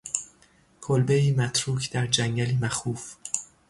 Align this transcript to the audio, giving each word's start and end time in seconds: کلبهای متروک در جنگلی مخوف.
کلبهای 0.81 1.31
متروک 1.31 1.91
در 1.93 2.07
جنگلی 2.07 2.57
مخوف. 2.61 3.15